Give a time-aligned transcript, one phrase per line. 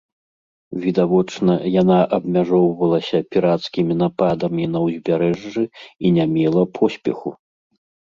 [0.85, 5.63] Відавочна, яна абмяжоўвалася пірацкімі нападамі на ўзбярэжжы
[6.05, 7.29] і не мела поспеху.